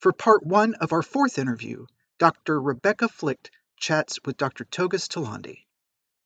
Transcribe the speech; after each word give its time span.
For 0.00 0.12
part 0.12 0.46
one 0.46 0.74
of 0.74 0.92
our 0.92 1.02
fourth 1.02 1.38
interview, 1.38 1.86
Dr. 2.18 2.60
Rebecca 2.60 3.08
Flyckt 3.08 3.50
chats 3.76 4.18
with 4.24 4.36
Dr. 4.36 4.64
Togas 4.64 5.08
Tulandi. 5.08 5.66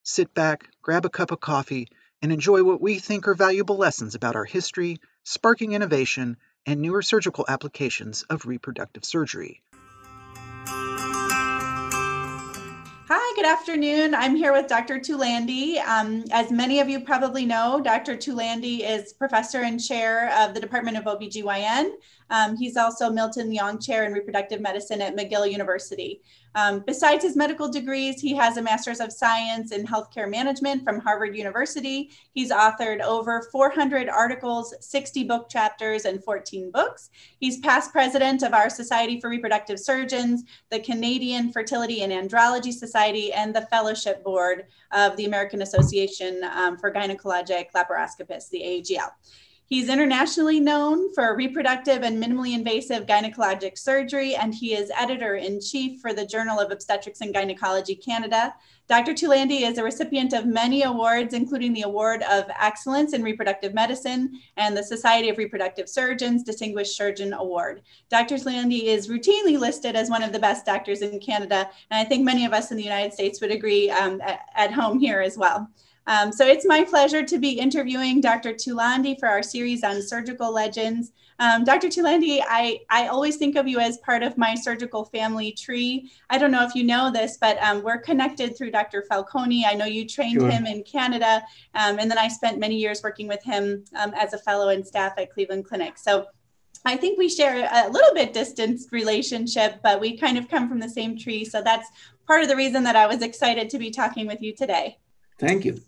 Sit 0.03 0.33
back, 0.33 0.69
grab 0.81 1.05
a 1.05 1.11
cup 1.11 1.31
of 1.31 1.41
coffee, 1.41 1.89
and 2.23 2.33
enjoy 2.33 2.63
what 2.63 2.81
we 2.81 2.99
think 2.99 3.27
are 3.27 3.35
valuable 3.35 3.77
lessons 3.77 4.15
about 4.15 4.37
our 4.37 4.45
history, 4.45 4.99
sparking 5.25 5.73
innovation, 5.73 6.37
and 6.67 6.81
newer 6.81 7.03
surgical 7.03 7.45
applications 7.49 8.23
of 8.25 8.47
reproductive 8.47 9.05
surgery. 9.05 9.63
Good 13.35 13.45
afternoon. 13.45 14.15
I'm 14.15 14.37
here 14.37 14.53
with 14.53 14.69
Dr. 14.69 15.01
Tulandi. 15.01 15.85
Um, 15.85 16.23
as 16.31 16.53
many 16.53 16.79
of 16.79 16.89
you 16.89 17.01
probably 17.01 17.45
know, 17.45 17.81
Dr. 17.83 18.17
Tulandi 18.17 18.89
is 18.89 19.13
professor 19.13 19.63
and 19.63 19.83
chair 19.83 20.33
of 20.39 20.55
the 20.55 20.61
Department 20.61 20.97
of 20.97 21.05
OBGYN. 21.05 21.91
Um, 22.31 22.57
he's 22.57 22.77
also 22.77 23.11
Milton 23.11 23.53
Young 23.53 23.81
Chair 23.81 24.05
in 24.05 24.13
Reproductive 24.13 24.61
Medicine 24.61 25.03
at 25.03 25.17
McGill 25.17 25.51
University. 25.51 26.23
Um, 26.55 26.81
besides 26.87 27.25
his 27.25 27.37
medical 27.37 27.69
degrees, 27.69 28.21
he 28.21 28.35
has 28.35 28.57
a 28.57 28.63
Master's 28.63 29.01
of 29.01 29.13
Science 29.13 29.73
in 29.73 29.87
Healthcare 29.87 30.31
Management 30.31 30.85
from 30.85 31.01
Harvard 31.01 31.37
University. 31.37 32.11
He's 32.33 32.53
authored 32.53 33.01
over 33.01 33.49
400 33.51 34.09
articles, 34.09 34.75
60 34.81 35.25
book 35.25 35.49
chapters, 35.49 36.05
and 36.05 36.23
14 36.23 36.71
books. 36.71 37.11
He's 37.41 37.59
past 37.59 37.93
president 37.93 38.43
of 38.43 38.55
our 38.55 38.71
Society 38.71 39.21
for 39.21 39.31
Reproductive 39.31 39.81
Surgeons, 39.81 40.45
the 40.71 40.79
Canadian 40.81 41.53
Fertility 41.53 42.03
and 42.03 42.13
Andrology 42.13 42.73
Society, 42.73 43.33
and 43.33 43.55
the 43.55 43.67
Fellowship 43.67 44.23
Board 44.23 44.67
of 44.93 45.17
the 45.17 45.25
American 45.25 45.63
Association 45.63 46.43
um, 46.55 46.79
for 46.79 46.93
Gynecologic 46.93 47.67
Laparoscopists, 47.75 48.51
the 48.51 48.61
AAGL. 48.61 49.11
He's 49.67 49.89
internationally 49.89 50.61
known 50.61 51.15
for 51.15 51.35
reproductive 51.35 52.03
and 52.03 52.23
minimally 52.23 52.55
invasive 52.55 53.07
gynecologic 53.07 53.79
surgery, 53.79 54.35
and 54.37 54.55
he 54.55 54.75
is 54.75 54.93
editor 54.95 55.37
in 55.37 55.59
chief 55.59 56.03
for 56.03 56.13
the 56.13 56.27
Journal 56.27 56.61
of 56.61 56.71
Obstetrics 56.71 57.23
and 57.23 57.33
Gynecology 57.33 57.95
Canada. 57.95 58.55
Dr. 58.89 59.15
Tulandi 59.15 59.63
is 59.63 59.79
a 59.79 59.83
recipient 59.83 60.35
of 60.35 60.45
many 60.45 60.83
awards, 60.83 61.33
including 61.33 61.73
the 61.73 61.83
Award 61.83 62.23
of 62.25 62.45
Excellence 62.61 63.15
in 63.15 63.23
Reproductive 63.23 63.73
Medicine 63.73 64.39
and 64.59 64.77
the 64.77 64.85
Society 64.85 65.31
of 65.31 65.39
Reproductive 65.39 65.89
Surgeons 65.89 66.43
Distinguished 66.43 66.95
Surgeon 66.95 67.33
Award. 67.33 67.81
Dr. 68.11 68.35
Tulandi 68.35 68.85
is 68.85 69.09
routinely 69.09 69.59
listed 69.59 69.97
as 69.97 70.11
one 70.11 70.23
of 70.23 70.35
the 70.35 70.39
best 70.39 70.67
doctors 70.67 71.01
in 71.01 71.19
Canada, 71.21 71.71
and 71.91 71.99
I 71.99 72.05
think 72.05 72.23
many 72.23 72.45
of 72.45 72.53
us 72.53 72.71
in 72.71 72.77
the 72.77 72.83
United 72.83 73.15
States 73.15 73.41
would 73.41 73.51
agree 73.51 73.89
um, 73.89 74.21
at, 74.21 74.41
at 74.55 74.73
home 74.73 75.01
here 75.01 75.23
as 75.23 75.39
well. 75.39 75.71
Um, 76.07 76.33
so 76.33 76.47
it's 76.47 76.67
my 76.67 76.85
pleasure 76.85 77.23
to 77.23 77.39
be 77.39 77.53
interviewing 77.53 78.21
Dr. 78.21 78.53
Tulandi 78.53 79.19
for 79.19 79.29
our 79.29 79.43
series 79.43 79.83
on 79.83 80.03
surgical 80.03 80.53
legends. 80.53 81.13
Um, 81.39 81.65
Dr. 81.65 81.89
Tulandi, 81.89 82.41
I, 82.47 82.81
I 82.91 83.09
always 83.09 83.37
think 83.37 83.57
of 83.57 83.67
you 83.67 83.81
as 83.81 83.99
part 83.99 84.23
of 84.23 84.39
my 84.39 84.55
surgical 84.55 85.05
family 85.07 85.53
tree. 85.53 86.11
I 86.31 86.39
don't 86.39 86.51
know 86.51 86.65
if 86.65 86.75
you 86.75 86.85
know 86.85 87.11
this, 87.11 87.39
but 87.39 87.59
um, 87.63 87.83
we're 87.83 87.99
connected 87.99 88.57
through 88.57 88.71
Dr. 88.71 89.05
Falcone. 89.09 89.65
I 89.65 89.75
know 89.75 89.87
you 89.87 90.07
trained 90.07 90.41
sure. 90.41 90.51
him 90.51 90.67
in 90.67 90.85
Canada, 90.85 91.43
um, 91.75 91.99
and 91.99 92.11
then 92.11 92.19
I 92.19 92.29
spent 92.29 92.59
many 92.59 92.77
years 92.77 93.03
working 93.03 93.27
with 93.27 93.43
him 93.43 93.85
um, 93.97 94.13
as 94.15 94.33
a 94.33 94.39
fellow 94.39 94.69
and 94.69 94.87
staff 94.87 95.15
at 95.19 95.33
Cleveland 95.33 95.65
Clinic. 95.65 95.99
So 95.99 96.27
I 96.85 96.97
think 96.97 97.19
we 97.19 97.29
share 97.29 97.69
a 97.73 97.91
little 97.91 98.15
bit 98.15 98.33
distanced 98.33 98.93
relationship, 98.93 99.81
but 99.83 100.01
we 100.01 100.19
kind 100.19 100.37
of 100.37 100.49
come 100.49 100.69
from 100.69 100.79
the 100.79 100.89
same 100.89 101.19
tree. 101.19 101.45
So 101.45 101.63
that's 101.63 101.89
part 102.27 102.43
of 102.43 102.49
the 102.49 102.57
reason 102.57 102.85
that 102.85 102.95
I 102.95 103.07
was 103.07 103.23
excited 103.23 103.71
to 103.71 103.79
be 103.79 103.91
talking 103.91 104.27
with 104.27 104.43
you 104.43 104.55
today. 104.55 104.99
Thank 105.39 105.65
you. 105.65 105.81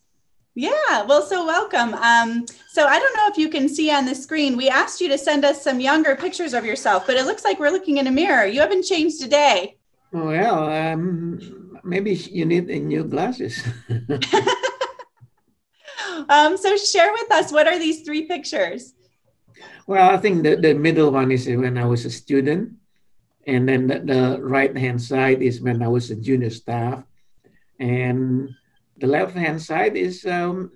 Yeah, 0.59 1.03
well, 1.03 1.21
so 1.21 1.45
welcome. 1.45 1.93
Um, 1.93 2.47
so 2.71 2.87
I 2.87 2.99
don't 2.99 3.15
know 3.15 3.29
if 3.29 3.37
you 3.37 3.51
can 3.51 3.69
see 3.69 3.91
on 3.91 4.07
the 4.07 4.15
screen, 4.15 4.57
we 4.57 4.71
asked 4.71 5.03
you 5.03 5.09
to 5.09 5.19
send 5.19 5.45
us 5.45 5.63
some 5.63 5.81
younger 5.81 6.17
pictures 6.17 6.55
of 6.55 6.65
yourself, 6.65 7.07
but 7.07 7.15
it 7.15 7.27
looks 7.27 7.45
like 7.45 7.61
we're 7.61 7.69
looking 7.71 7.99
in 7.99 8.07
a 8.07 8.11
mirror. 8.11 8.47
You 8.47 8.61
haven't 8.61 8.85
changed 8.85 9.21
today. 9.21 9.77
Well, 10.13 10.71
um, 10.71 11.79
maybe 11.85 12.15
you 12.15 12.47
need 12.47 12.69
new 12.69 13.05
glasses. 13.05 13.63
um, 16.31 16.57
so 16.57 16.75
share 16.79 17.13
with 17.13 17.31
us, 17.33 17.53
what 17.53 17.69
are 17.69 17.79
these 17.79 18.01
three 18.01 18.23
pictures? 18.23 18.95
Well, 19.87 20.09
I 20.11 20.17
think 20.17 20.43
the, 20.43 20.57
the 20.57 20.73
middle 20.73 21.11
one 21.11 21.33
is 21.33 21.47
when 21.47 21.77
I 21.77 21.85
was 21.85 22.07
a 22.07 22.11
student. 22.11 22.73
And 23.47 23.69
then 23.69 23.89
the, 23.89 23.99
the 23.99 24.39
right 24.41 24.75
hand 24.75 25.03
side 25.03 25.43
is 25.43 25.61
when 25.61 25.83
I 25.83 25.89
was 25.89 26.11
a 26.11 26.17
junior 26.17 26.49
staff. 26.49 27.05
And 27.79 28.57
the 28.99 29.07
left 29.07 29.35
hand 29.37 29.61
side 29.61 29.97
is 29.97 30.25
um, 30.27 30.73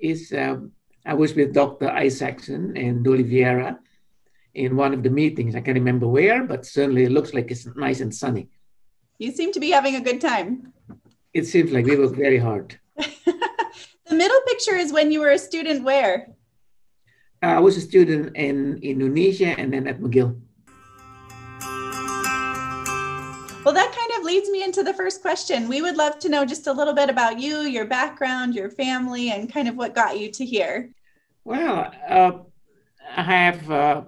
is 0.00 0.32
um, 0.32 0.72
I 1.04 1.14
was 1.14 1.34
with 1.34 1.52
Dr. 1.52 1.88
Isaacson 1.88 2.76
and 2.76 3.04
D'Oliveira 3.04 3.78
in 4.54 4.76
one 4.76 4.94
of 4.94 5.02
the 5.02 5.10
meetings. 5.10 5.54
I 5.54 5.60
can't 5.60 5.76
remember 5.76 6.08
where, 6.08 6.44
but 6.44 6.66
certainly 6.66 7.04
it 7.04 7.12
looks 7.12 7.34
like 7.34 7.50
it's 7.50 7.66
nice 7.76 8.00
and 8.00 8.14
sunny. 8.14 8.48
You 9.18 9.32
seem 9.32 9.52
to 9.52 9.60
be 9.60 9.70
having 9.70 9.96
a 9.96 10.00
good 10.00 10.20
time. 10.20 10.72
It 11.32 11.46
seems 11.46 11.72
like 11.72 11.86
we 11.86 11.96
work 11.96 12.16
very 12.16 12.38
hard. 12.38 12.78
the 12.96 14.14
middle 14.14 14.40
picture 14.46 14.74
is 14.74 14.92
when 14.92 15.12
you 15.12 15.20
were 15.20 15.30
a 15.30 15.38
student 15.38 15.84
where? 15.84 16.28
Uh, 17.42 17.46
I 17.46 17.60
was 17.60 17.76
a 17.76 17.80
student 17.80 18.36
in 18.36 18.78
Indonesia 18.82 19.54
and 19.58 19.72
then 19.72 19.86
at 19.86 20.00
McGill. 20.00 20.40
Well, 23.64 23.74
that 23.74 23.90
kind 23.92 24.05
of 24.05 24.05
leads 24.26 24.50
me 24.50 24.64
into 24.64 24.82
the 24.82 24.92
first 24.92 25.22
question. 25.22 25.68
We 25.68 25.80
would 25.80 25.96
love 25.96 26.18
to 26.18 26.28
know 26.28 26.44
just 26.44 26.66
a 26.66 26.72
little 26.72 26.92
bit 26.92 27.08
about 27.08 27.38
you, 27.38 27.60
your 27.60 27.86
background, 27.86 28.54
your 28.54 28.68
family, 28.68 29.30
and 29.30 29.50
kind 29.50 29.68
of 29.68 29.76
what 29.76 29.94
got 29.94 30.18
you 30.18 30.30
to 30.32 30.44
here. 30.44 30.90
Well, 31.44 31.92
uh, 32.08 32.32
I 33.16 33.22
have 33.22 33.70
uh, 33.70 34.02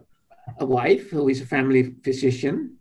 a 0.59 0.67
wife 0.67 1.11
who 1.11 1.29
is 1.29 1.41
a 1.41 1.47
family 1.47 1.95
physician, 2.03 2.79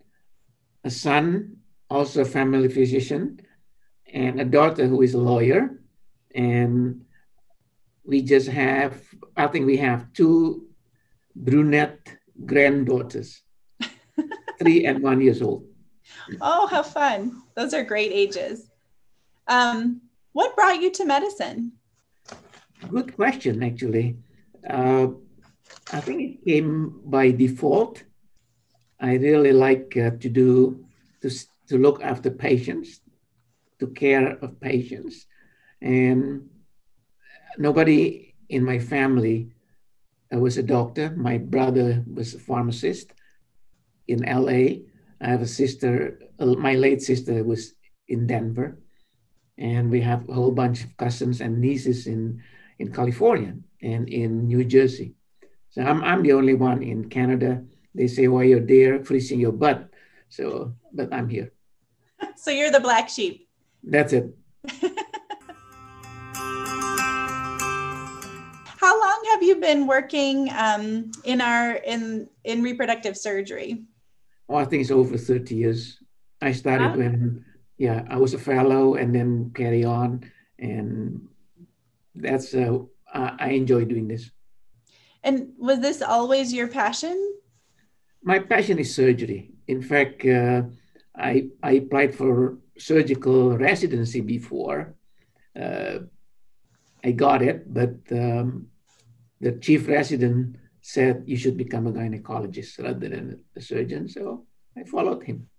a 0.83 0.89
son, 0.89 1.57
also 1.89 2.21
a 2.21 2.25
family 2.25 2.69
physician, 2.69 3.39
and 4.11 4.41
a 4.41 4.45
daughter 4.45 4.87
who 4.87 5.03
is 5.03 5.13
a 5.13 5.19
lawyer. 5.19 5.79
And 6.33 7.05
we 8.03 8.23
just 8.23 8.47
have, 8.47 8.99
I 9.35 9.47
think 9.47 9.67
we 9.67 9.77
have 9.77 10.11
two 10.13 10.67
brunette 11.35 12.17
granddaughters, 12.45 13.43
three 14.59 14.85
and 14.85 15.03
one 15.03 15.21
years 15.21 15.41
old. 15.43 15.65
Oh, 16.41 16.67
how 16.67 16.83
fun. 16.83 17.44
Those 17.55 17.73
are 17.73 17.83
great 17.83 18.11
ages. 18.11 18.69
Um, 19.47 20.01
what 20.33 20.55
brought 20.55 20.81
you 20.81 20.91
to 20.91 21.05
medicine? 21.05 21.73
Good 22.89 23.16
question, 23.16 23.63
actually. 23.63 24.17
Uh, 24.69 25.07
I 25.91 26.01
think 26.01 26.22
it 26.22 26.45
came 26.45 27.01
by 27.06 27.31
default. 27.31 28.03
I 29.00 29.16
really 29.16 29.51
like 29.51 29.95
uh, 29.97 30.11
to 30.19 30.29
do, 30.29 30.85
to, 31.22 31.29
to 31.69 31.77
look 31.77 32.03
after 32.03 32.29
patients, 32.29 33.01
to 33.79 33.88
care 33.88 34.38
of 34.41 34.59
patients. 34.59 35.25
And 35.81 36.50
nobody 37.57 38.35
in 38.50 38.63
my 38.63 38.79
family 38.79 39.50
uh, 40.33 40.39
was 40.39 40.57
a 40.57 40.63
doctor. 40.63 41.11
My 41.16 41.38
brother 41.38 42.03
was 42.11 42.33
a 42.33 42.39
pharmacist 42.39 43.13
in 44.07 44.23
LA. 44.23 44.83
I 45.19 45.29
have 45.29 45.41
a 45.41 45.47
sister, 45.47 46.19
my 46.39 46.75
late 46.75 47.01
sister 47.01 47.44
was 47.44 47.73
in 48.07 48.28
Denver, 48.28 48.78
and 49.57 49.89
we 49.89 50.01
have 50.01 50.29
a 50.29 50.33
whole 50.33 50.51
bunch 50.51 50.83
of 50.83 50.95
cousins 50.97 51.41
and 51.41 51.59
nieces 51.59 52.05
in, 52.05 52.41
in 52.78 52.94
California 52.94 53.56
and 53.81 54.07
in 54.09 54.45
New 54.45 54.63
Jersey. 54.63 55.16
So 55.69 55.81
I'm, 55.81 56.03
I'm 56.03 56.22
the 56.23 56.33
only 56.33 56.53
one 56.53 56.83
in 56.83 57.09
Canada. 57.09 57.63
They 57.95 58.07
say, 58.07 58.27
why 58.27 58.44
you're 58.44 58.59
there 58.59 59.03
freezing 59.03 59.39
your 59.39 59.51
butt. 59.51 59.89
So, 60.29 60.75
but 60.94 61.13
I'm 61.13 61.29
here. 61.29 61.51
So 62.35 62.51
you're 62.51 62.72
the 62.72 62.79
black 62.79 63.09
sheep. 63.09 63.47
That's 63.83 64.13
it. 64.13 64.35
How 68.77 69.00
long 69.00 69.23
have 69.31 69.44
you 69.44 69.56
been 69.57 69.85
working 69.88 70.50
um, 70.56 71.11
in 71.25 71.41
our 71.41 71.73
in 71.73 72.30
in 72.44 72.63
reproductive 72.63 73.18
surgery? 73.18 73.86
Oh, 74.49 74.55
I 74.55 74.65
think 74.65 74.81
it's 74.81 74.91
over 74.91 75.17
30 75.17 75.55
years. 75.55 75.99
I 76.41 76.51
started 76.51 76.91
wow. 76.91 76.97
when, 76.97 77.45
yeah, 77.77 78.05
I 78.09 78.17
was 78.17 78.33
a 78.33 78.39
fellow 78.39 78.95
and 78.95 79.13
then 79.13 79.51
carry 79.53 79.83
on. 79.83 80.31
And 80.59 81.27
that's, 82.15 82.53
uh, 82.53 82.79
I 83.13 83.49
enjoy 83.49 83.85
doing 83.85 84.07
this. 84.07 84.31
And 85.23 85.53
was 85.57 85.79
this 85.79 86.01
always 86.01 86.53
your 86.53 86.67
passion? 86.67 87.17
My 88.23 88.39
passion 88.39 88.79
is 88.79 88.94
surgery. 88.94 89.51
In 89.67 89.81
fact, 89.81 90.25
uh, 90.25 90.63
I, 91.15 91.47
I 91.63 91.71
applied 91.71 92.15
for 92.15 92.57
surgical 92.77 93.57
residency 93.57 94.21
before. 94.21 94.95
Uh, 95.59 96.00
I 97.03 97.11
got 97.11 97.41
it, 97.41 97.73
but 97.73 97.95
um, 98.11 98.67
the 99.39 99.53
chief 99.53 99.88
resident 99.88 100.57
said 100.88 101.24
you 101.25 101.36
should 101.36 101.57
become 101.57 101.86
a 101.86 101.92
gynecologist 101.92 102.81
rather 102.81 103.10
than 103.10 103.38
a 103.57 103.62
surgeon. 103.62 104.07
So 104.07 104.45
I 104.78 104.86
followed 104.86 105.22
him. 105.22 105.50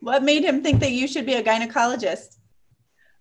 What 0.00 0.22
made 0.22 0.44
him 0.44 0.62
think 0.62 0.80
that 0.80 0.92
you 0.92 1.08
should 1.08 1.24
be 1.24 1.32
a 1.32 1.42
gynecologist? 1.42 2.36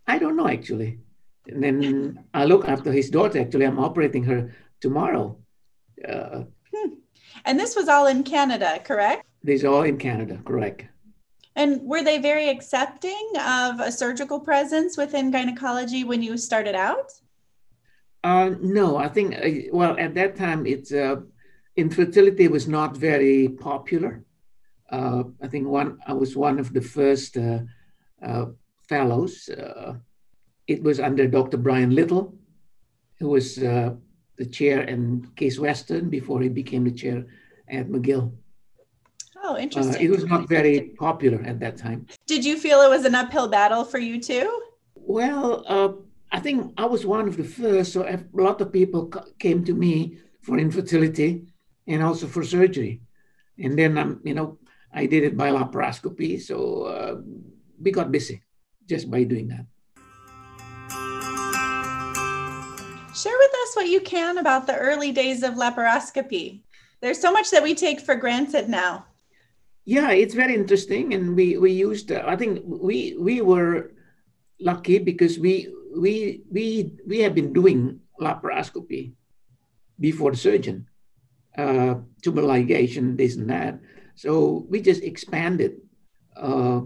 I 0.05 0.19
don't 0.19 0.35
know 0.35 0.49
actually. 0.49 0.99
And 1.47 1.63
then 1.63 2.25
I 2.33 2.43
look 2.43 2.67
after 2.67 2.91
his 2.91 3.09
daughter. 3.09 3.39
Actually, 3.39 3.67
I'm 3.67 3.79
operating 3.79 4.23
her 4.25 4.53
tomorrow. 4.81 5.37
Uh, 6.05 6.43
hmm. 6.73 6.89
And 7.45 7.57
this 7.57 7.73
was 7.73 7.87
all 7.87 8.07
in 8.07 8.23
Canada, 8.23 8.81
correct? 8.83 9.23
This 9.41 9.61
is 9.61 9.65
all 9.65 9.83
in 9.83 9.97
Canada, 9.97 10.41
correct. 10.43 10.83
And 11.55 11.81
were 11.83 12.03
they 12.03 12.17
very 12.17 12.49
accepting 12.49 13.25
of 13.39 13.79
a 13.79 13.91
surgical 13.91 14.41
presence 14.41 14.97
within 14.97 15.31
gynecology 15.31 16.03
when 16.03 16.21
you 16.21 16.35
started 16.37 16.75
out? 16.75 17.13
Uh, 18.25 18.55
no, 18.59 18.97
I 18.97 19.07
think, 19.07 19.35
uh, 19.35 19.69
well, 19.71 19.95
at 19.97 20.15
that 20.15 20.35
time, 20.35 20.65
it's 20.65 20.91
uh, 20.91 21.17
infertility 21.75 22.47
was 22.47 22.67
not 22.67 22.95
very 22.95 23.49
popular. 23.49 24.23
Uh, 24.89 25.23
I 25.41 25.47
think 25.47 25.67
one, 25.67 25.99
I 26.07 26.13
was 26.13 26.35
one 26.35 26.59
of 26.59 26.73
the 26.73 26.81
first 26.81 27.37
uh, 27.37 27.59
uh, 28.21 28.45
fellows. 28.87 29.49
it 30.67 30.81
was 30.81 30.99
under 30.99 31.27
Dr. 31.27 31.57
Brian 31.57 31.91
Little, 31.91 32.33
who 33.19 33.29
was 33.29 33.55
the 33.55 34.45
chair 34.51 34.81
in 34.81 35.27
Case 35.35 35.59
Western 35.59 36.09
before 36.09 36.41
he 36.41 36.49
became 36.49 36.83
the 36.83 36.91
chair 36.91 37.25
at 37.69 37.87
McGill. 37.87 38.31
Oh, 39.43 39.57
interesting. 39.57 40.01
it 40.01 40.09
was 40.09 40.25
not 40.25 40.49
very 40.49 40.93
popular 40.97 41.41
at 41.43 41.59
that 41.59 41.77
time. 41.77 42.07
Did 42.25 42.43
you 42.43 42.57
feel 42.57 42.81
it 42.81 42.89
was 42.89 43.05
an 43.05 43.15
uphill 43.15 43.47
battle 43.47 43.83
for 43.85 43.99
you 43.99 44.19
too? 44.19 44.61
Well, 44.95 46.03
I 46.31 46.39
think 46.39 46.73
I 46.77 46.85
was 46.85 47.05
one 47.05 47.27
of 47.27 47.37
the 47.37 47.43
first, 47.43 47.93
so 47.93 48.03
a 48.03 48.23
lot 48.33 48.59
of 48.59 48.71
people 48.71 49.11
came 49.39 49.63
to 49.65 49.73
me 49.73 50.17
for 50.41 50.57
infertility 50.57 51.45
and 51.87 52.03
also 52.03 52.27
for 52.27 52.43
surgery. 52.43 53.01
And 53.57 53.77
then, 53.77 53.97
um, 53.97 54.21
you 54.23 54.33
know, 54.33 54.57
I 54.91 55.05
did 55.05 55.23
it 55.23 55.37
by 55.37 55.51
laparoscopy. 55.51 56.41
So 56.41 56.83
uh, 56.83 57.15
we 57.81 57.91
got 57.91 58.11
busy 58.11 58.41
just 58.87 59.09
by 59.09 59.23
doing 59.23 59.47
that. 59.49 59.65
Share 63.15 63.37
with 63.37 63.51
us 63.63 63.75
what 63.75 63.87
you 63.87 64.01
can 64.01 64.37
about 64.37 64.67
the 64.67 64.75
early 64.75 65.11
days 65.11 65.41
of 65.43 65.53
laparoscopy. 65.53 66.61
There's 67.01 67.19
so 67.19 67.31
much 67.31 67.51
that 67.51 67.63
we 67.63 67.75
take 67.75 68.01
for 68.01 68.15
granted 68.15 68.67
now. 68.67 69.05
Yeah, 69.85 70.11
it's 70.11 70.33
very 70.33 70.55
interesting, 70.55 71.13
and 71.13 71.35
we 71.35 71.57
we 71.57 71.71
used. 71.71 72.11
Uh, 72.11 72.23
I 72.25 72.35
think 72.35 72.63
we 72.65 73.15
we 73.19 73.41
were 73.41 73.93
lucky 74.59 74.97
because 74.97 75.37
we 75.37 75.69
we 75.95 76.41
we 76.49 76.91
we 77.05 77.19
have 77.19 77.35
been 77.35 77.53
doing 77.53 78.01
laparoscopy 78.19 79.13
before 79.99 80.31
the 80.31 80.37
surgeon, 80.37 80.87
uh, 81.57 81.95
tubal 82.21 82.43
ligation, 82.43 83.17
this 83.17 83.35
and 83.35 83.49
that. 83.49 83.79
So 84.15 84.65
we 84.69 84.81
just 84.81 85.03
expanded. 85.03 85.81
Uh, 86.35 86.81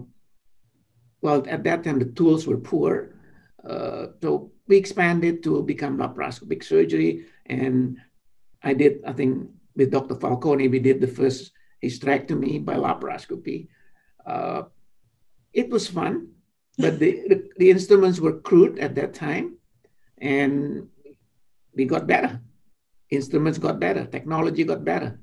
well, 1.22 1.44
at 1.48 1.64
that 1.64 1.84
time 1.84 1.98
the 1.98 2.06
tools 2.06 2.46
were 2.46 2.56
poor, 2.56 3.14
uh, 3.68 4.06
so 4.22 4.52
we 4.66 4.76
expanded 4.76 5.42
to 5.42 5.62
become 5.62 5.98
laparoscopic 5.98 6.64
surgery. 6.64 7.26
And 7.46 7.98
I 8.62 8.74
did, 8.74 9.00
I 9.06 9.12
think, 9.12 9.50
with 9.76 9.90
Dr. 9.90 10.14
Falcone, 10.14 10.68
we 10.68 10.78
did 10.78 11.00
the 11.00 11.06
first 11.06 11.52
hysterectomy 11.82 12.64
by 12.64 12.74
laparoscopy. 12.76 13.68
Uh, 14.24 14.62
it 15.52 15.68
was 15.68 15.88
fun 15.88 16.28
but 16.80 16.98
the, 16.98 17.20
the, 17.28 17.48
the 17.58 17.70
instruments 17.70 18.20
were 18.20 18.40
crude 18.40 18.78
at 18.78 18.94
that 18.94 19.12
time 19.12 19.58
and 20.18 20.88
we 21.74 21.84
got 21.84 22.06
better 22.06 22.40
instruments 23.10 23.58
got 23.58 23.80
better. 23.80 24.04
Technology 24.04 24.64
got 24.64 24.84
better. 24.84 25.18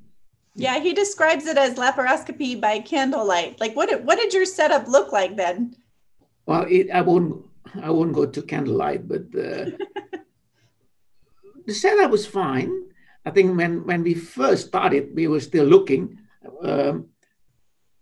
Yeah 0.56 0.80
he 0.80 0.94
describes 0.94 1.45
it 1.45 1.57
as 1.57 1.75
laparoscopy 1.75 2.60
by 2.60 2.80
candlelight. 2.80 3.60
Like 3.60 3.75
what, 3.75 3.89
did, 3.89 4.06
what 4.06 4.18
did 4.18 4.34
your 4.34 4.45
setup 4.45 4.88
look 4.88 5.12
like 5.12 5.36
then? 5.36 5.75
Well 6.45 6.66
it, 6.69 6.89
i 6.92 7.01
won't 7.01 7.45
i 7.84 7.89
won't 7.89 8.13
go 8.13 8.25
to 8.25 8.42
candlelight 8.42 9.07
but 9.07 9.24
uh, 9.36 9.72
the 11.66 11.74
setup 11.74 12.12
was 12.12 12.25
fine. 12.25 12.72
I 13.25 13.31
think 13.31 13.57
when 13.57 13.86
when 13.86 14.04
we 14.04 14.13
first 14.13 14.68
started 14.68 15.13
we 15.13 15.28
were 15.28 15.42
still 15.42 15.66
looking 15.66 16.18
um, 16.63 17.10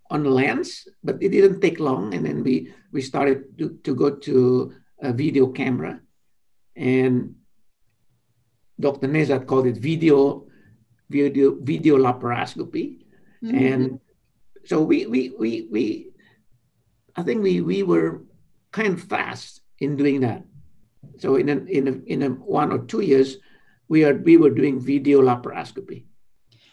on 0.10 0.24
the 0.24 0.30
lens, 0.30 0.88
but 1.04 1.22
it 1.22 1.30
didn't 1.30 1.62
take 1.62 1.80
long. 1.80 2.14
And 2.14 2.26
then 2.26 2.44
we, 2.44 2.74
we 2.92 3.02
started 3.02 3.58
to, 3.58 3.78
to 3.84 3.96
go 3.96 4.16
to 4.16 4.74
a 5.02 5.14
video 5.14 5.48
camera. 5.48 6.00
And 6.76 7.36
Dr. 8.80 9.08
Nezhat 9.08 9.48
called 9.48 9.68
it 9.68 9.78
video, 9.78 10.46
video, 11.10 11.56
video 11.56 11.98
laparoscopy. 11.98 13.06
Mm-hmm. 13.44 13.58
And 13.58 14.00
so 14.66 14.82
we, 14.82 15.06
we, 15.06 15.34
we, 15.38 15.68
we, 15.72 16.08
I 17.16 17.24
think 17.24 17.42
we, 17.42 17.62
we 17.62 17.84
were 17.84 18.24
kind 18.72 18.94
of 18.94 19.04
fast 19.04 19.62
in 19.80 19.96
doing 19.96 20.22
that. 20.22 20.44
So 21.20 21.36
in 21.36 21.50
a, 21.50 21.58
in 21.66 21.88
a, 21.88 21.92
in 22.12 22.24
a 22.24 22.30
one 22.30 22.72
or 22.72 22.80
two 22.80 23.02
years, 23.02 23.38
we 23.88 24.04
are 24.04 24.16
we 24.16 24.38
were 24.38 24.50
doing 24.50 24.80
video 24.80 25.22
laparoscopy. 25.22 26.06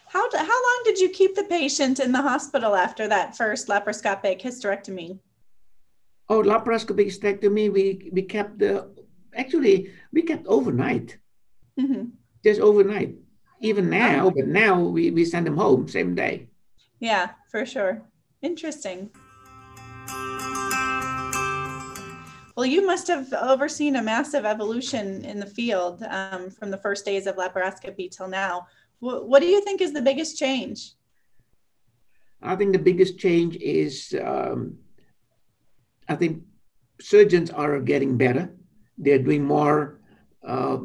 How, 0.07 0.29
how 0.31 0.63
long 0.67 0.81
did 0.83 0.99
you 0.99 1.09
keep 1.09 1.35
the 1.35 1.43
patient 1.43 1.99
in 1.99 2.11
the 2.11 2.21
hospital 2.21 2.75
after 2.75 3.07
that 3.07 3.35
first 3.35 3.67
laparoscopic 3.67 4.41
hysterectomy? 4.41 5.19
Oh, 6.29 6.41
laparoscopic 6.41 7.07
hysterectomy, 7.07 7.71
we, 7.71 8.09
we 8.11 8.21
kept 8.21 8.59
the, 8.59 8.91
actually, 9.35 9.91
we 10.11 10.21
kept 10.21 10.45
overnight. 10.47 11.17
Mm-hmm. 11.79 12.05
Just 12.43 12.61
overnight. 12.61 13.15
Even 13.61 13.89
now, 13.89 14.29
but 14.29 14.47
now 14.47 14.79
we, 14.81 15.11
we 15.11 15.23
send 15.23 15.47
them 15.47 15.55
home 15.55 15.87
same 15.87 16.15
day. 16.15 16.47
Yeah, 16.99 17.29
for 17.49 17.65
sure. 17.65 18.01
Interesting. 18.41 19.09
Well, 22.55 22.65
you 22.65 22.85
must 22.85 23.07
have 23.07 23.33
overseen 23.33 23.95
a 23.95 24.03
massive 24.03 24.45
evolution 24.45 25.25
in 25.25 25.39
the 25.39 25.45
field 25.45 26.03
um, 26.03 26.49
from 26.51 26.69
the 26.69 26.77
first 26.77 27.05
days 27.05 27.25
of 27.25 27.37
laparoscopy 27.37 28.11
till 28.11 28.27
now. 28.27 28.67
What 28.99 29.39
do 29.39 29.47
you 29.47 29.61
think 29.61 29.81
is 29.81 29.91
the 29.91 30.01
biggest 30.01 30.37
change? 30.37 30.93
I 32.41 32.55
think 32.55 32.73
the 32.73 32.79
biggest 32.79 33.17
change 33.17 33.55
is 33.55 34.13
um, 34.21 34.77
I 36.07 36.15
think 36.15 36.43
surgeons 37.01 37.49
are 37.49 37.79
getting 37.79 38.17
better. 38.17 38.53
They're 38.97 39.19
doing 39.19 39.43
more 39.43 39.99
uh, 40.45 40.77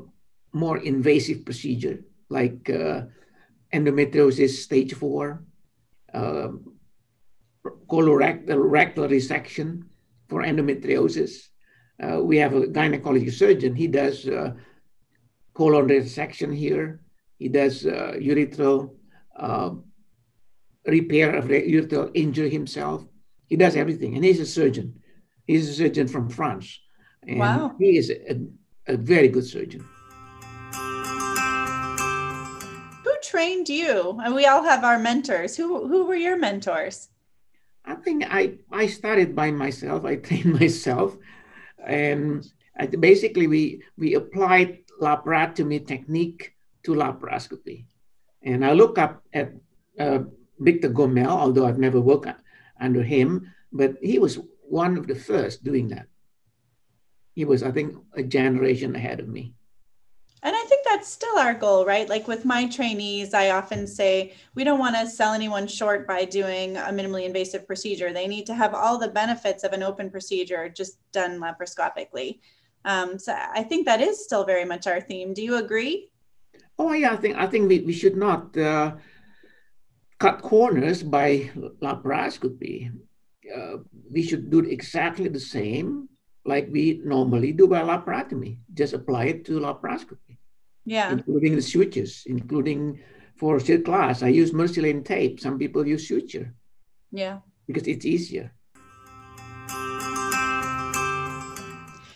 more 0.53 0.79
invasive 0.79 1.45
procedure 1.45 2.01
like 2.29 2.69
uh, 2.71 3.03
endometriosis 3.73 4.51
stage 4.51 4.95
four, 4.95 5.43
uh, 6.15 6.49
colorectal 7.91 8.71
rectal 8.71 9.09
resection 9.09 9.83
for 10.29 10.43
endometriosis. 10.43 11.49
Uh, 12.03 12.23
we 12.23 12.37
have 12.37 12.55
a 12.55 12.67
gynecology 12.67 13.31
surgeon. 13.31 13.75
He 13.75 13.89
does 13.89 14.29
uh, 14.29 14.53
colon 15.55 15.89
resection 15.89 16.55
here. 16.55 17.01
He 17.39 17.49
does 17.49 17.87
uh, 17.87 18.15
urethral 18.19 18.95
uh, 19.37 19.71
repair 20.87 21.35
of 21.35 21.47
urethral 21.47 22.11
injury 22.15 22.51
himself. 22.51 23.05
He 23.47 23.57
does 23.57 23.77
everything, 23.77 24.15
and 24.15 24.25
he's 24.25 24.41
a 24.41 24.47
surgeon. 24.47 25.01
He's 25.47 25.69
a 25.69 25.73
surgeon 25.73 26.09
from 26.09 26.29
France, 26.29 26.79
and 27.27 27.39
wow. 27.39 27.75
he 27.79 27.97
is 27.97 28.11
a, 28.11 28.41
a 28.87 28.97
very 28.97 29.29
good 29.29 29.47
surgeon. 29.47 29.85
Trained 33.29 33.69
you? 33.69 34.21
And 34.25 34.35
we 34.35 34.47
all 34.47 34.63
have 34.65 34.85
our 34.85 34.99
mentors. 34.99 35.57
Who 35.57 35.87
who 35.87 36.07
were 36.07 36.17
your 36.17 36.37
mentors? 36.37 37.09
I 37.85 37.95
think 37.95 38.25
I 38.29 38.59
I 38.73 38.87
started 38.87 39.37
by 39.37 39.51
myself. 39.51 40.05
I 40.05 40.17
trained 40.27 40.59
myself, 40.59 41.17
and 41.85 42.45
basically 42.99 43.47
we 43.47 43.83
we 43.97 44.15
applied 44.15 44.85
laparotomy 45.01 45.87
technique 45.87 46.55
to 46.85 46.95
laparoscopy. 46.95 47.85
And 48.43 48.65
I 48.65 48.73
look 48.73 48.99
up 48.99 49.23
at 49.33 49.53
uh, 49.99 50.21
Victor 50.59 50.91
Gomel, 50.91 51.29
although 51.29 51.67
I've 51.67 51.79
never 51.79 52.01
worked 52.01 52.29
under 52.81 53.03
him, 53.03 53.53
but 53.73 53.97
he 54.01 54.19
was 54.19 54.39
one 54.63 54.97
of 54.97 55.07
the 55.07 55.15
first 55.15 55.65
doing 55.65 55.89
that. 55.89 56.07
He 57.35 57.45
was, 57.45 57.63
I 57.63 57.71
think, 57.71 57.97
a 58.15 58.23
generation 58.23 58.95
ahead 58.97 59.21
of 59.21 59.29
me. 59.29 59.55
That's 60.99 61.13
still 61.13 61.39
our 61.39 61.55
goal, 61.55 61.87
right? 61.87 62.09
Like 62.09 62.27
with 62.27 62.45
my 62.45 62.67
trainees, 62.67 63.33
I 63.33 63.51
often 63.51 63.87
say 63.87 64.35
we 64.57 64.65
don't 64.65 64.81
want 64.81 64.97
to 64.97 65.07
sell 65.07 65.33
anyone 65.33 65.69
short 65.69 66.09
by 66.09 66.25
doing 66.25 66.77
a 66.77 66.91
minimally 66.91 67.25
invasive 67.25 67.69
procedure. 67.69 68.13
They 68.13 68.27
need 68.27 68.47
to 68.47 68.55
have 68.55 68.75
all 68.75 68.99
the 68.99 69.07
benefits 69.07 69.63
of 69.63 69.73
an 69.73 69.85
open 69.85 70.11
procedure 70.11 70.69
just 70.69 70.99
done 71.13 71.39
laparoscopically. 71.39 72.41
Um, 72.85 73.17
so 73.17 73.33
I 73.33 73.63
think 73.63 73.87
that 73.87 74.01
is 74.01 74.25
still 74.25 74.43
very 74.45 74.65
much 74.65 74.89
our 74.89 75.01
theme. 75.01 75.35
Do 75.35 75.41
you 75.41 75.59
agree? 75.59 76.11
Oh 76.81 76.93
yeah, 76.93 77.13
I 77.13 77.17
think 77.17 77.37
I 77.37 77.47
think 77.47 77.69
we, 77.69 77.79
we 77.79 77.93
should 77.93 78.17
not 78.17 78.57
uh, 78.59 78.97
cut 80.19 80.43
corners 80.43 81.05
by 81.05 81.49
laparoscopy. 81.81 82.91
Uh, 83.47 83.77
we 84.11 84.25
should 84.25 84.51
do 84.51 84.59
exactly 84.67 85.29
the 85.29 85.39
same 85.39 86.09
like 86.45 86.67
we 86.73 87.01
normally 87.05 87.53
do 87.53 87.69
by 87.69 87.83
laparotomy. 87.83 88.59
Just 88.75 88.95
apply 88.95 89.27
it 89.27 89.45
to 89.45 89.61
laparoscopy. 89.61 90.28
Yeah. 90.89 91.13
Including 91.13 91.55
the 91.55 91.63
sutures, 91.63 92.23
including 92.27 93.01
for 93.37 93.59
cerclage. 93.59 94.23
I 94.23 94.29
use 94.29 94.53
Mersilene 94.53 95.05
tape. 95.05 95.39
Some 95.39 95.59
people 95.59 95.87
use 95.87 96.09
suture. 96.09 96.55
Yeah. 97.13 97.41
Because 97.67 97.87
it's 97.87 98.07
easier. 98.07 98.53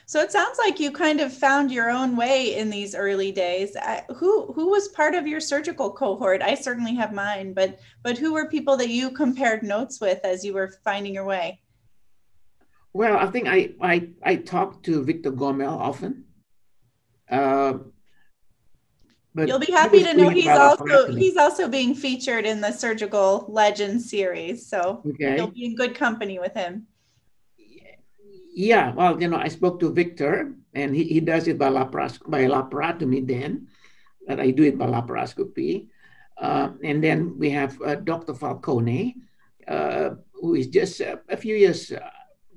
So 0.07 0.21
it 0.21 0.33
sounds 0.33 0.59
like 0.59 0.81
you 0.81 0.91
kind 0.91 1.21
of 1.21 1.33
found 1.33 1.71
your 1.71 1.91
own 1.91 2.17
way 2.17 2.57
in 2.57 2.71
these 2.71 2.95
early 2.95 3.31
days. 3.31 3.77
I, 3.77 4.05
who 4.17 4.53
who 4.53 4.71
was 4.71 4.89
part 4.89 5.15
of 5.15 5.27
your 5.27 5.41
surgical 5.41 5.91
cohort? 5.91 6.43
I 6.43 6.55
certainly 6.55 6.95
have 6.95 7.13
mine, 7.13 7.53
but 7.55 7.79
but 8.03 8.19
who 8.19 8.33
were 8.33 8.49
people 8.49 8.77
that 8.79 8.91
you 8.91 9.11
compared 9.11 9.63
notes 9.63 10.01
with 10.01 10.21
as 10.25 10.45
you 10.45 10.55
were 10.55 10.75
finding 10.85 11.15
your 11.15 11.25
way? 11.25 11.61
Well, 12.93 13.17
I 13.17 13.27
think 13.27 13.49
I 13.49 13.73
I, 13.81 14.09
I 14.23 14.37
talked 14.37 14.85
to 14.87 15.03
Victor 15.03 15.33
Gomel 15.33 15.79
often. 15.79 16.25
Uh, 17.31 17.79
but 19.35 19.49
You'll 19.49 19.59
be 19.59 19.73
happy 19.73 20.03
to 20.05 20.15
know 20.15 20.29
he's 20.29 20.47
also 20.47 21.13
he's 21.15 21.37
also 21.37 21.69
being 21.69 21.95
featured 21.95 22.45
in 22.45 22.61
the 22.61 22.73
Surgical 22.73 23.47
Legends 23.49 24.11
series, 24.11 24.67
so 24.67 25.03
okay. 25.07 25.37
you'll 25.37 25.51
be 25.51 25.65
in 25.65 25.75
good 25.75 25.95
company 25.95 26.39
with 26.39 26.55
him. 26.55 26.87
Yeah, 28.55 28.93
well, 28.93 29.21
you 29.21 29.29
know, 29.29 29.39
I 29.39 29.49
spoke 29.49 29.81
to 29.81 29.91
Victor, 29.91 30.53
and 30.75 30.95
he, 30.95 31.05
he 31.05 31.21
does 31.21 31.49
it 31.49 31.59
by, 31.59 31.71
lapros- 31.71 32.21
by 32.29 32.45
laparotomy 32.45 33.27
then, 33.27 33.69
but 34.27 34.39
I 34.41 34.51
do 34.51 34.65
it 34.65 34.77
by 34.77 34.87
laparoscopy. 34.87 35.89
Uh, 36.37 36.73
and 36.85 37.03
then 37.03 37.39
we 37.39 37.49
have 37.51 37.81
uh, 37.81 37.95
Dr. 37.95 38.35
Falcone, 38.35 39.17
uh, 39.67 40.11
who 40.35 40.55
is 40.55 40.67
just 40.67 41.01
a 41.01 41.37
few 41.37 41.57
years 41.57 41.93
uh, 41.93 42.01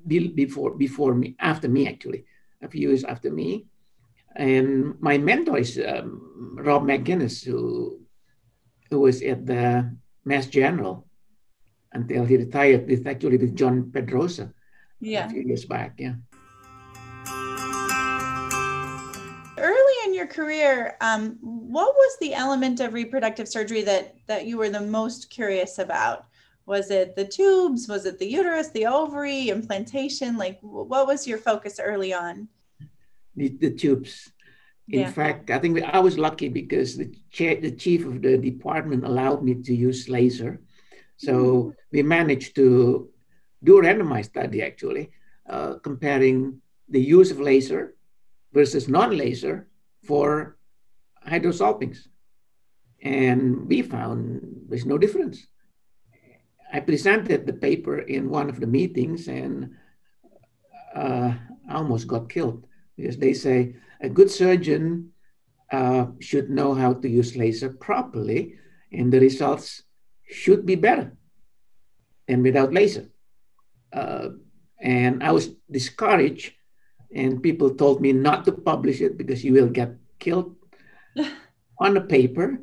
before 0.06 0.74
before 0.74 1.14
me, 1.14 1.36
after 1.40 1.68
me 1.68 1.88
actually, 1.88 2.24
a 2.60 2.68
few 2.68 2.88
years 2.90 3.04
after 3.04 3.30
me. 3.30 3.66
And 4.36 5.00
my 5.00 5.16
mentor 5.16 5.58
is 5.58 5.80
um, 5.80 6.56
Rob 6.60 6.84
McGinnis, 6.84 7.44
who 7.44 8.00
who 8.90 9.00
was 9.00 9.22
at 9.22 9.46
the 9.46 9.96
Mass 10.24 10.46
General 10.46 11.06
until 11.92 12.24
he 12.24 12.36
retired 12.36 12.86
with 12.86 13.06
actually 13.06 13.38
with 13.38 13.56
John 13.56 13.90
Pedrosa 13.90 14.52
yeah. 15.00 15.26
a 15.26 15.30
few 15.30 15.42
years 15.42 15.64
back. 15.64 15.94
Yeah. 15.98 16.14
Early 19.58 19.94
in 20.04 20.14
your 20.14 20.26
career, 20.26 20.96
um, 21.00 21.38
what 21.40 21.94
was 21.94 22.16
the 22.20 22.34
element 22.34 22.80
of 22.80 22.92
reproductive 22.92 23.48
surgery 23.48 23.82
that 23.82 24.16
that 24.26 24.46
you 24.46 24.58
were 24.58 24.68
the 24.68 24.80
most 24.80 25.30
curious 25.30 25.78
about? 25.78 26.26
Was 26.66 26.90
it 26.90 27.16
the 27.16 27.24
tubes? 27.24 27.88
Was 27.88 28.06
it 28.06 28.18
the 28.18 28.26
uterus, 28.26 28.68
the 28.70 28.86
ovary, 28.86 29.48
implantation? 29.48 30.36
Like, 30.36 30.58
what 30.60 31.06
was 31.06 31.26
your 31.26 31.38
focus 31.38 31.80
early 31.80 32.12
on? 32.12 32.48
The, 33.36 33.48
the 33.48 33.70
tubes. 33.70 34.32
In 34.88 35.00
yeah. 35.00 35.10
fact, 35.10 35.50
I 35.50 35.58
think 35.58 35.82
I 35.82 35.98
was 35.98 36.16
lucky 36.16 36.48
because 36.48 36.96
the, 36.96 37.12
chair, 37.30 37.60
the 37.60 37.72
chief 37.72 38.06
of 38.06 38.22
the 38.22 38.38
department 38.38 39.04
allowed 39.04 39.42
me 39.42 39.54
to 39.54 39.74
use 39.74 40.08
laser. 40.08 40.60
So 41.16 41.34
mm-hmm. 41.34 41.70
we 41.92 42.02
managed 42.02 42.54
to 42.56 43.08
do 43.64 43.78
a 43.78 43.82
randomized 43.82 44.26
study 44.26 44.62
actually, 44.62 45.10
uh, 45.48 45.74
comparing 45.82 46.60
the 46.88 47.00
use 47.00 47.30
of 47.32 47.40
laser 47.40 47.94
versus 48.52 48.88
non-laser 48.88 49.68
for 50.04 50.56
hydrosalpinx. 51.26 52.06
And 53.02 53.68
we 53.68 53.82
found 53.82 54.66
there's 54.68 54.86
no 54.86 54.98
difference. 54.98 55.46
I 56.72 56.80
presented 56.80 57.46
the 57.46 57.52
paper 57.52 57.98
in 57.98 58.30
one 58.30 58.48
of 58.48 58.60
the 58.60 58.66
meetings 58.66 59.28
and 59.28 59.74
uh, 60.94 61.34
I 61.68 61.74
almost 61.74 62.06
got 62.06 62.28
killed 62.28 62.66
because 62.96 63.16
they 63.18 63.34
say 63.34 63.76
a 64.00 64.08
good 64.08 64.30
surgeon 64.30 65.12
uh, 65.72 66.06
should 66.20 66.50
know 66.50 66.74
how 66.74 66.94
to 66.94 67.08
use 67.08 67.36
laser 67.36 67.70
properly 67.70 68.56
and 68.92 69.12
the 69.12 69.20
results 69.20 69.82
should 70.28 70.66
be 70.66 70.74
better 70.74 71.12
than 72.26 72.42
without 72.42 72.72
laser. 72.72 73.08
Uh, 73.92 74.28
and 74.80 75.22
I 75.22 75.32
was 75.32 75.50
discouraged, 75.70 76.52
and 77.14 77.42
people 77.42 77.74
told 77.74 78.00
me 78.00 78.12
not 78.12 78.44
to 78.44 78.52
publish 78.52 79.00
it 79.00 79.16
because 79.16 79.44
you 79.44 79.52
will 79.54 79.68
get 79.68 79.94
killed 80.18 80.54
on 81.78 81.94
the 81.94 82.00
paper. 82.00 82.60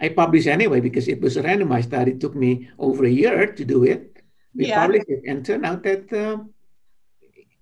I 0.00 0.10
published 0.10 0.46
anyway 0.46 0.80
because 0.80 1.08
it 1.08 1.20
was 1.20 1.36
a 1.36 1.42
randomized 1.42 1.84
study. 1.84 2.12
It 2.12 2.20
took 2.20 2.36
me 2.36 2.68
over 2.78 3.04
a 3.04 3.10
year 3.10 3.52
to 3.52 3.64
do 3.64 3.84
it. 3.84 4.22
We 4.54 4.68
yeah. 4.68 4.82
published 4.82 5.08
it, 5.08 5.22
and 5.26 5.44
turned 5.44 5.66
out 5.66 5.82
that 5.82 6.12
uh, 6.12 6.44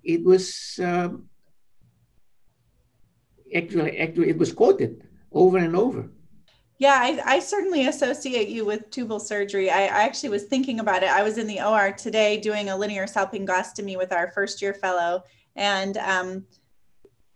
it 0.02 0.24
was 0.24 0.78
uh, 0.82 1.10
actually 3.54 3.98
actually 3.98 4.28
it 4.30 4.38
was 4.38 4.52
quoted 4.52 5.06
over 5.32 5.58
and 5.58 5.76
over. 5.76 6.10
Yeah, 6.78 6.98
I, 7.00 7.36
I, 7.36 7.38
certainly 7.38 7.86
associate 7.86 8.48
you 8.48 8.64
with 8.64 8.90
tubal 8.90 9.20
surgery. 9.20 9.70
I, 9.70 9.82
I, 9.84 10.02
actually 10.02 10.30
was 10.30 10.44
thinking 10.44 10.80
about 10.80 11.04
it. 11.04 11.08
I 11.08 11.22
was 11.22 11.38
in 11.38 11.46
the 11.46 11.60
OR 11.60 11.92
today 11.92 12.38
doing 12.38 12.68
a 12.68 12.76
linear 12.76 13.06
salpingostomy 13.06 13.96
with 13.96 14.12
our 14.12 14.32
first 14.32 14.60
year 14.60 14.74
fellow, 14.74 15.22
and 15.54 15.96
um, 15.98 16.44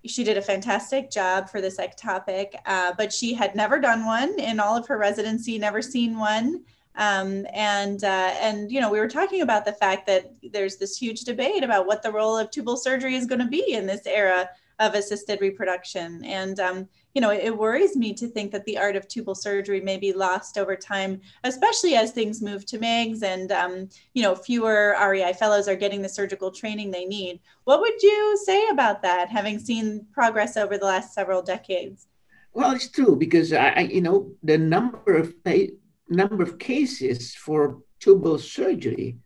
she 0.04 0.24
did 0.24 0.38
a 0.38 0.42
fantastic 0.42 1.10
job 1.10 1.48
for 1.48 1.60
this 1.60 1.78
ectopic, 1.78 2.54
uh, 2.66 2.92
but 2.98 3.12
she 3.12 3.32
had 3.32 3.54
never 3.54 3.78
done 3.78 4.04
one 4.04 4.38
in 4.40 4.58
all 4.58 4.76
of 4.76 4.88
her 4.88 4.98
residency, 4.98 5.56
never 5.56 5.82
seen 5.82 6.18
one. 6.18 6.64
Um, 6.96 7.46
and 7.54 8.02
uh, 8.02 8.34
and 8.40 8.72
you 8.72 8.80
know 8.80 8.90
we 8.90 8.98
were 8.98 9.08
talking 9.08 9.42
about 9.42 9.64
the 9.64 9.72
fact 9.72 10.04
that 10.08 10.32
there's 10.52 10.78
this 10.78 10.96
huge 10.96 11.20
debate 11.20 11.62
about 11.62 11.86
what 11.86 12.02
the 12.02 12.10
role 12.10 12.36
of 12.36 12.50
tubal 12.50 12.76
surgery 12.76 13.14
is 13.14 13.24
going 13.24 13.38
to 13.38 13.46
be 13.46 13.72
in 13.72 13.86
this 13.86 14.04
era 14.04 14.50
of 14.78 14.94
assisted 14.94 15.40
reproduction. 15.40 16.24
And, 16.24 16.60
um, 16.60 16.88
you 17.14 17.20
know, 17.20 17.30
it, 17.30 17.44
it, 17.44 17.58
worries 17.58 17.96
me 17.96 18.14
to 18.14 18.28
think 18.28 18.52
that 18.52 18.64
the 18.64 18.78
art 18.78 18.94
of 18.94 19.08
tubal 19.08 19.34
surgery 19.34 19.80
may 19.80 19.96
be 19.96 20.12
lost 20.12 20.56
over 20.56 20.76
time, 20.76 21.20
especially 21.42 21.96
as 21.96 22.12
things 22.12 22.40
move 22.40 22.64
to 22.66 22.78
MIGS 22.78 23.22
and, 23.22 23.50
um, 23.50 23.88
you 24.14 24.22
know, 24.22 24.36
fewer 24.36 24.96
REI 25.00 25.32
fellows 25.32 25.66
are 25.66 25.74
getting 25.74 26.00
the 26.00 26.08
surgical 26.08 26.50
training 26.50 26.90
they 26.90 27.04
need. 27.04 27.40
What 27.64 27.80
would 27.80 28.00
you 28.02 28.38
say 28.44 28.68
about 28.68 29.02
that, 29.02 29.28
having 29.28 29.58
seen 29.58 30.06
progress 30.12 30.56
over 30.56 30.78
the 30.78 30.86
last 30.86 31.12
several 31.12 31.42
decades? 31.42 32.06
Well, 32.52 32.72
it's 32.72 32.88
true 32.88 33.16
because 33.16 33.52
I, 33.52 33.80
you 33.80 34.00
know, 34.00 34.32
the 34.42 34.58
number 34.58 35.16
of 35.16 35.42
pay, 35.44 35.72
number 36.08 36.42
of 36.42 36.58
cases 36.58 37.34
for 37.34 37.82
tubal 38.00 38.38
surgery 38.38 39.18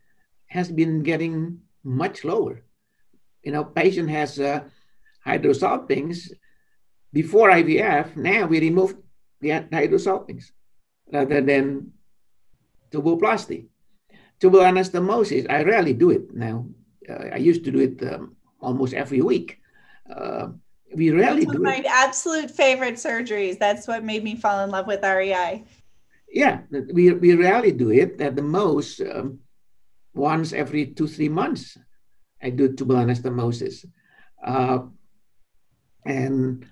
has 0.47 0.71
been 0.71 1.03
getting 1.03 1.59
much 1.83 2.23
lower. 2.23 2.63
You 3.43 3.51
know, 3.51 3.63
patient 3.63 4.09
has 4.09 4.39
a 4.39 4.65
hydrosalpinx 5.25 6.31
before 7.11 7.51
IVF. 7.51 8.15
Now 8.15 8.45
we 8.45 8.59
remove 8.59 8.95
the 9.39 9.49
hydrosalpinx 9.49 10.51
rather 11.11 11.41
than 11.41 11.91
tuboplasty. 12.91 13.67
Tubal 14.39 14.61
anastomosis, 14.61 15.49
I 15.49 15.63
rarely 15.63 15.93
do 15.93 16.09
it 16.11 16.33
now. 16.33 16.65
Uh, 17.09 17.29
I 17.33 17.37
used 17.37 17.63
to 17.65 17.71
do 17.71 17.79
it 17.79 18.01
um, 18.03 18.35
almost 18.59 18.93
every 18.93 19.21
week. 19.21 19.59
Uh, 20.09 20.47
we 20.95 21.11
rarely 21.11 21.45
do 21.45 21.59
my 21.59 21.77
it. 21.77 21.85
absolute 21.85 22.51
favorite 22.51 22.95
surgeries. 22.95 23.57
That's 23.57 23.87
what 23.87 24.03
made 24.03 24.23
me 24.23 24.35
fall 24.35 24.63
in 24.63 24.69
love 24.69 24.87
with 24.87 25.03
REI. 25.03 25.63
Yeah, 26.29 26.61
we, 26.93 27.11
we 27.11 27.35
rarely 27.35 27.71
do 27.71 27.91
it. 27.91 28.19
At 28.19 28.35
the 28.35 28.41
most, 28.41 29.01
um, 29.01 29.39
once 30.13 30.53
every 30.53 30.87
two, 30.87 31.07
three 31.07 31.29
months, 31.29 31.77
I 32.41 32.49
do 32.49 32.73
tubal 32.73 32.97
anastomosis. 32.97 33.85
Uh, 34.43 34.79
and 36.05 36.65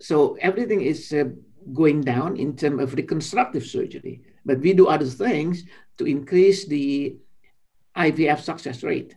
so 0.00 0.36
everything 0.40 0.82
is 0.82 1.12
uh, 1.12 1.24
going 1.72 2.00
down 2.00 2.36
in 2.36 2.56
terms 2.56 2.82
of 2.82 2.94
reconstructive 2.94 3.64
surgery. 3.64 4.22
But 4.44 4.58
we 4.58 4.72
do 4.72 4.88
other 4.88 5.06
things 5.06 5.62
to 5.98 6.06
increase 6.06 6.66
the 6.66 7.16
IVF 7.96 8.40
success 8.40 8.82
rate. 8.82 9.14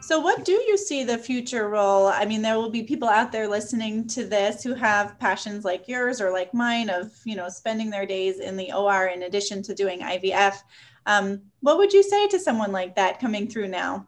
So, 0.00 0.20
what 0.20 0.44
do 0.44 0.52
you 0.52 0.76
see 0.76 1.02
the 1.02 1.18
future 1.18 1.68
role? 1.68 2.06
I 2.06 2.24
mean, 2.24 2.40
there 2.40 2.56
will 2.56 2.70
be 2.70 2.84
people 2.84 3.08
out 3.08 3.32
there 3.32 3.48
listening 3.48 4.06
to 4.08 4.24
this 4.24 4.62
who 4.62 4.72
have 4.74 5.18
passions 5.18 5.64
like 5.64 5.88
yours 5.88 6.20
or 6.20 6.30
like 6.30 6.54
mine 6.54 6.90
of, 6.90 7.12
you 7.24 7.34
know, 7.34 7.48
spending 7.48 7.90
their 7.90 8.06
days 8.06 8.38
in 8.38 8.56
the 8.56 8.72
OR 8.72 9.08
in 9.08 9.24
addition 9.24 9.64
to 9.64 9.74
doing 9.74 10.00
IVF. 10.02 10.58
Um, 11.06 11.42
what 11.58 11.78
would 11.78 11.92
you 11.92 12.04
say 12.04 12.28
to 12.28 12.38
someone 12.38 12.70
like 12.70 12.94
that 12.94 13.18
coming 13.18 13.48
through 13.48 13.66
now? 13.66 14.06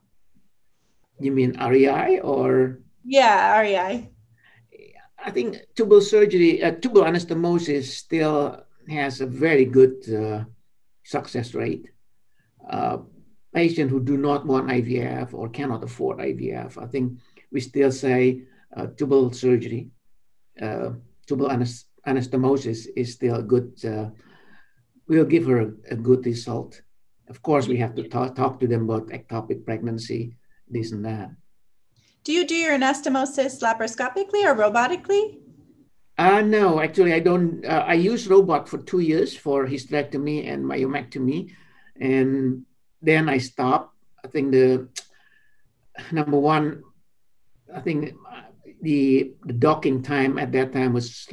You 1.21 1.33
mean 1.33 1.59
REI 1.59 2.21
or? 2.21 2.81
Yeah, 3.05 3.61
REI. 3.61 4.11
I 5.19 5.31
think 5.31 5.59
tubal 5.75 6.01
surgery, 6.01 6.63
uh, 6.63 6.73
tubal 6.73 7.03
anastomosis 7.03 7.85
still 7.85 8.63
has 8.89 9.21
a 9.21 9.27
very 9.27 9.65
good 9.65 9.97
uh, 10.09 10.45
success 11.05 11.55
rate. 11.55 11.91
Uh, 12.69 12.99
patients 13.53 13.91
who 13.91 14.01
do 14.01 14.17
not 14.17 14.47
want 14.47 14.69
IVF 14.69 15.35
or 15.35 15.49
cannot 15.49 15.83
afford 15.83 16.19
IVF, 16.19 16.81
I 16.81 16.87
think 16.87 17.19
we 17.51 17.61
still 17.61 17.91
say 17.91 18.43
uh, 18.77 18.87
tubal 18.97 19.33
surgery, 19.33 19.89
uh, 20.61 20.91
tubal 21.27 21.49
anastomosis 22.07 22.87
is 22.95 23.13
still 23.13 23.37
a 23.37 23.43
good, 23.43 23.73
uh, 23.85 24.11
will 25.09 25.25
give 25.25 25.47
her 25.47 25.61
a, 25.61 25.71
a, 25.91 25.97
good 25.97 26.25
result. 26.27 26.81
Of 27.29 27.43
course, 27.43 27.67
we 27.67 27.79
have 27.79 27.95
to 27.97 28.09
talk, 28.09 28.35
talk 28.35 28.61
to 28.61 28.67
them 28.67 28.85
about 28.85 29.09
ectopic 29.09 29.65
pregnancy 29.65 30.37
this 30.71 30.93
and 30.93 31.05
that. 31.05 31.31
Do 32.25 32.33
you 32.33 32.47
do 32.47 32.55
your 32.55 32.77
anastomosis 32.77 33.63
laparoscopically 33.63 34.45
or 34.45 34.55
robotically? 34.55 35.39
Uh, 36.19 36.43
no, 36.43 36.81
actually, 36.81 37.15
I 37.15 37.21
don't. 37.21 37.65
Uh, 37.65 37.85
I 37.87 37.95
used 37.95 38.27
robot 38.27 38.69
for 38.69 38.79
two 38.79 38.99
years 38.99 39.37
for 39.37 39.67
hysterectomy 39.67 40.53
and 40.53 40.65
myomectomy, 40.65 41.55
and 42.01 42.67
then 43.01 43.29
I 43.29 43.39
stopped. 43.39 43.95
I 44.25 44.29
think 44.29 44.51
the 44.51 44.89
number 46.13 46.39
one, 46.39 46.83
I 47.75 47.81
think 47.81 48.15
the, 48.83 49.33
the 49.45 49.53
docking 49.53 50.03
time 50.03 50.39
at 50.39 50.53
that 50.53 50.73
time 50.73 50.93
was 50.93 51.29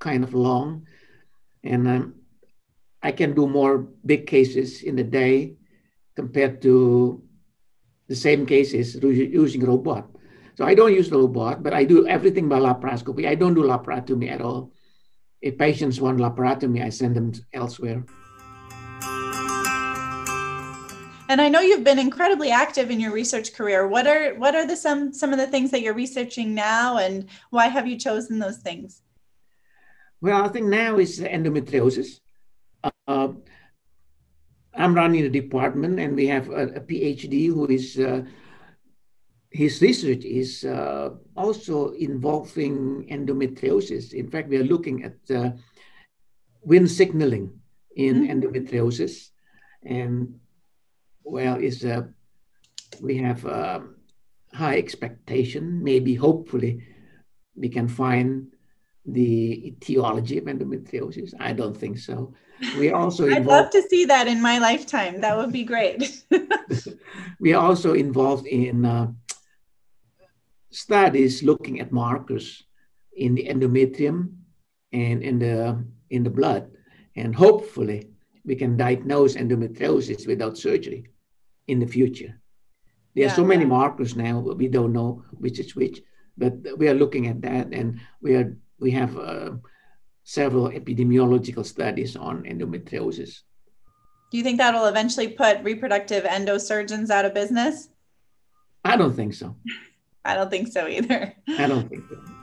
kind 0.00 0.24
of 0.24 0.34
long, 0.34 0.86
and 1.62 1.86
um, 1.86 2.14
I 3.02 3.12
can 3.12 3.34
do 3.34 3.46
more 3.46 3.78
big 3.78 4.26
cases 4.26 4.82
in 4.82 4.98
a 4.98 5.04
day 5.04 5.56
compared 6.16 6.62
to 6.62 7.22
the 8.08 8.14
same 8.14 8.46
cases 8.46 8.96
using 9.02 9.64
robot. 9.64 10.08
So 10.56 10.64
I 10.64 10.74
don't 10.74 10.94
use 10.94 11.10
robot, 11.10 11.62
but 11.62 11.74
I 11.74 11.84
do 11.84 12.06
everything 12.06 12.48
by 12.48 12.60
laparoscopy. 12.60 13.26
I 13.26 13.34
don't 13.34 13.54
do 13.54 13.62
laparotomy 13.62 14.30
at 14.30 14.40
all. 14.40 14.72
If 15.40 15.58
patients 15.58 16.00
want 16.00 16.18
laparotomy, 16.18 16.84
I 16.84 16.90
send 16.90 17.16
them 17.16 17.32
elsewhere. 17.52 18.04
And 21.28 21.40
I 21.40 21.48
know 21.48 21.60
you've 21.60 21.84
been 21.84 21.98
incredibly 21.98 22.50
active 22.50 22.90
in 22.90 23.00
your 23.00 23.12
research 23.12 23.54
career. 23.54 23.88
What 23.88 24.06
are 24.06 24.34
what 24.34 24.54
are 24.54 24.66
the 24.66 24.76
some 24.76 25.12
some 25.12 25.32
of 25.32 25.38
the 25.38 25.46
things 25.46 25.70
that 25.70 25.80
you're 25.80 25.94
researching 25.94 26.54
now, 26.54 26.98
and 26.98 27.26
why 27.50 27.68
have 27.68 27.88
you 27.88 27.98
chosen 27.98 28.38
those 28.38 28.58
things? 28.58 29.02
Well, 30.20 30.44
I 30.44 30.48
think 30.48 30.66
now 30.66 30.98
is 30.98 31.20
endometriosis. 31.20 32.20
Uh, 33.08 33.28
I'm 34.76 34.94
running 34.94 35.24
a 35.24 35.28
department, 35.28 36.00
and 36.00 36.16
we 36.16 36.26
have 36.26 36.48
a, 36.48 36.66
a 36.74 36.80
PhD 36.80 37.46
who 37.46 37.66
is 37.66 37.98
uh, 37.98 38.22
his 39.50 39.80
research 39.80 40.24
is 40.24 40.64
uh, 40.64 41.10
also 41.36 41.90
involving 41.92 43.06
endometriosis. 43.08 44.12
In 44.12 44.28
fact, 44.28 44.48
we 44.48 44.56
are 44.56 44.64
looking 44.64 45.04
at 45.04 45.16
uh, 45.30 45.50
Wnt 46.66 46.88
signaling 46.88 47.60
in 47.94 48.26
mm-hmm. 48.26 48.32
endometriosis, 48.32 49.30
and 49.84 50.40
well, 51.22 51.56
is 51.56 51.84
uh, 51.84 52.02
we 53.00 53.18
have 53.18 53.46
uh, 53.46 53.80
high 54.52 54.78
expectation. 54.78 55.82
Maybe, 55.82 56.14
hopefully, 56.14 56.82
we 57.54 57.68
can 57.68 57.86
find 57.86 58.53
the 59.06 59.68
etiology 59.68 60.38
of 60.38 60.44
endometriosis. 60.44 61.34
I 61.38 61.52
don't 61.52 61.76
think 61.76 61.98
so. 61.98 62.34
We 62.78 62.90
also 63.00 63.28
I'd 63.28 63.44
love 63.44 63.70
to 63.70 63.82
see 63.82 64.04
that 64.06 64.26
in 64.26 64.40
my 64.40 64.58
lifetime. 64.58 65.20
That 65.20 65.36
would 65.36 65.52
be 65.52 65.64
great. 65.64 66.24
we 67.40 67.52
are 67.52 67.64
also 67.64 67.94
involved 67.94 68.46
in 68.46 68.84
uh, 68.84 69.08
studies 70.70 71.42
looking 71.42 71.80
at 71.80 71.92
markers 71.92 72.64
in 73.16 73.34
the 73.34 73.46
endometrium 73.46 74.34
and 74.92 75.22
in 75.22 75.38
the 75.38 75.84
in 76.10 76.22
the 76.22 76.30
blood, 76.30 76.70
and 77.16 77.34
hopefully 77.34 78.10
we 78.44 78.54
can 78.54 78.76
diagnose 78.76 79.36
endometriosis 79.36 80.26
without 80.26 80.56
surgery 80.56 81.06
in 81.66 81.78
the 81.78 81.86
future. 81.86 82.40
There 83.14 83.26
are 83.26 83.34
so 83.34 83.44
many 83.44 83.62
yeah. 83.62 83.68
markers 83.68 84.16
now, 84.16 84.40
we 84.40 84.68
don't 84.68 84.92
know 84.92 85.22
which 85.30 85.60
is 85.60 85.76
which, 85.76 86.02
but 86.36 86.54
we 86.76 86.88
are 86.88 86.94
looking 86.94 87.28
at 87.28 87.40
that, 87.42 87.72
and 87.72 88.00
we 88.20 88.34
are 88.34 88.56
we 88.84 88.90
have 88.90 89.16
uh, 89.16 89.52
several 90.24 90.68
epidemiological 90.68 91.64
studies 91.64 92.16
on 92.16 92.44
endometriosis. 92.44 93.40
Do 94.30 94.36
you 94.36 94.44
think 94.44 94.58
that'll 94.58 94.84
eventually 94.84 95.28
put 95.28 95.64
reproductive 95.64 96.24
endosurgeons 96.24 97.08
out 97.08 97.24
of 97.24 97.32
business? 97.32 97.88
I 98.84 98.96
don't 98.96 99.16
think 99.16 99.32
so. 99.32 99.56
I 100.24 100.34
don't 100.34 100.50
think 100.50 100.68
so 100.68 100.86
either. 100.86 101.34
I 101.58 101.66
don't 101.66 101.88
think 101.88 102.04
so. 102.10 102.33